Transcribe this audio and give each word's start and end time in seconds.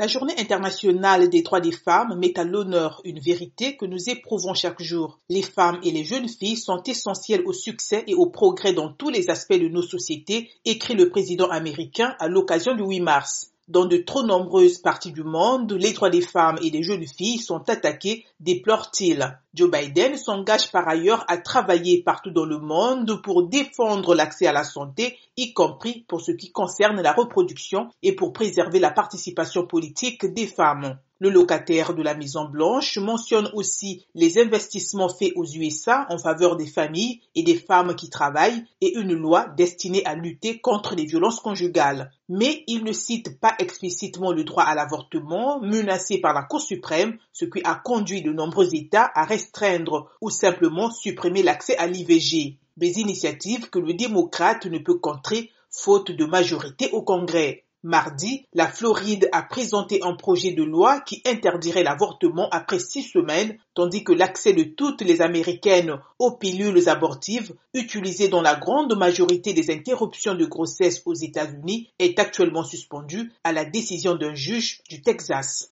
La 0.00 0.06
journée 0.06 0.32
internationale 0.38 1.28
des 1.28 1.42
droits 1.42 1.60
des 1.60 1.72
femmes 1.72 2.18
met 2.18 2.38
à 2.38 2.44
l'honneur 2.44 3.02
une 3.04 3.20
vérité 3.20 3.76
que 3.76 3.84
nous 3.84 4.08
éprouvons 4.08 4.54
chaque 4.54 4.80
jour. 4.80 5.20
Les 5.28 5.42
femmes 5.42 5.78
et 5.82 5.90
les 5.90 6.04
jeunes 6.04 6.26
filles 6.26 6.56
sont 6.56 6.82
essentielles 6.84 7.42
au 7.44 7.52
succès 7.52 8.04
et 8.06 8.14
au 8.14 8.30
progrès 8.30 8.72
dans 8.72 8.90
tous 8.94 9.10
les 9.10 9.28
aspects 9.28 9.60
de 9.60 9.68
nos 9.68 9.82
sociétés, 9.82 10.48
écrit 10.64 10.94
le 10.94 11.10
président 11.10 11.50
américain 11.50 12.16
à 12.18 12.28
l'occasion 12.28 12.74
du 12.74 12.82
8 12.82 13.00
mars. 13.00 13.49
Dans 13.70 13.86
de 13.86 13.98
trop 13.98 14.24
nombreuses 14.24 14.78
parties 14.78 15.12
du 15.12 15.22
monde, 15.22 15.72
les 15.74 15.92
droits 15.92 16.10
des 16.10 16.22
femmes 16.22 16.58
et 16.60 16.72
des 16.72 16.82
jeunes 16.82 17.06
filles 17.06 17.38
sont 17.38 17.70
attaqués, 17.70 18.24
déplore-t-il. 18.40 19.38
Joe 19.54 19.70
Biden 19.70 20.16
s'engage 20.16 20.72
par 20.72 20.88
ailleurs 20.88 21.24
à 21.28 21.38
travailler 21.38 22.02
partout 22.02 22.32
dans 22.32 22.46
le 22.46 22.58
monde 22.58 23.22
pour 23.22 23.46
défendre 23.46 24.16
l'accès 24.16 24.48
à 24.48 24.52
la 24.52 24.64
santé, 24.64 25.16
y 25.36 25.52
compris 25.52 26.04
pour 26.08 26.20
ce 26.20 26.32
qui 26.32 26.50
concerne 26.50 27.00
la 27.00 27.12
reproduction 27.12 27.86
et 28.02 28.16
pour 28.16 28.32
préserver 28.32 28.80
la 28.80 28.90
participation 28.90 29.64
politique 29.64 30.26
des 30.26 30.48
femmes. 30.48 30.98
Le 31.22 31.28
locataire 31.28 31.92
de 31.92 32.02
la 32.02 32.14
Maison 32.14 32.46
Blanche 32.46 32.96
mentionne 32.96 33.50
aussi 33.52 34.06
les 34.14 34.38
investissements 34.38 35.10
faits 35.10 35.34
aux 35.36 35.44
USA 35.44 36.06
en 36.08 36.16
faveur 36.16 36.56
des 36.56 36.66
familles 36.66 37.20
et 37.34 37.42
des 37.42 37.56
femmes 37.56 37.94
qui 37.94 38.08
travaillent 38.08 38.64
et 38.80 38.96
une 38.96 39.12
loi 39.12 39.46
destinée 39.54 40.02
à 40.06 40.14
lutter 40.14 40.60
contre 40.60 40.94
les 40.94 41.04
violences 41.04 41.40
conjugales. 41.40 42.10
Mais 42.30 42.64
il 42.68 42.84
ne 42.84 42.92
cite 42.92 43.38
pas 43.38 43.54
explicitement 43.58 44.32
le 44.32 44.44
droit 44.44 44.62
à 44.62 44.74
l'avortement 44.74 45.60
menacé 45.60 46.22
par 46.22 46.32
la 46.32 46.44
Cour 46.44 46.62
suprême, 46.62 47.18
ce 47.34 47.44
qui 47.44 47.60
a 47.64 47.74
conduit 47.74 48.22
de 48.22 48.32
nombreux 48.32 48.74
États 48.74 49.10
à 49.14 49.26
restreindre 49.26 50.08
ou 50.22 50.30
simplement 50.30 50.90
supprimer 50.90 51.42
l'accès 51.42 51.76
à 51.76 51.86
l'IVG. 51.86 52.56
Des 52.78 52.98
initiatives 52.98 53.68
que 53.68 53.78
le 53.78 53.92
démocrate 53.92 54.64
ne 54.64 54.78
peut 54.78 54.98
contrer 54.98 55.50
faute 55.70 56.12
de 56.12 56.24
majorité 56.24 56.88
au 56.92 57.02
Congrès. 57.02 57.64
Mardi, 57.82 58.46
la 58.52 58.68
Floride 58.68 59.30
a 59.32 59.42
présenté 59.42 60.00
un 60.02 60.14
projet 60.14 60.52
de 60.52 60.62
loi 60.62 61.00
qui 61.00 61.22
interdirait 61.24 61.82
l'avortement 61.82 62.48
après 62.50 62.78
six 62.78 63.02
semaines, 63.02 63.56
tandis 63.74 64.04
que 64.04 64.12
l'accès 64.12 64.52
de 64.52 64.64
toutes 64.64 65.00
les 65.00 65.22
Américaines 65.22 65.98
aux 66.18 66.36
pilules 66.36 66.88
abortives, 66.90 67.54
utilisées 67.72 68.28
dans 68.28 68.42
la 68.42 68.54
grande 68.54 68.96
majorité 68.98 69.54
des 69.54 69.70
interruptions 69.70 70.34
de 70.34 70.44
grossesse 70.44 71.02
aux 71.06 71.14
États-Unis, 71.14 71.88
est 71.98 72.18
actuellement 72.18 72.64
suspendu 72.64 73.32
à 73.44 73.52
la 73.52 73.64
décision 73.64 74.14
d'un 74.14 74.34
juge 74.34 74.82
du 74.90 75.00
Texas. 75.00 75.68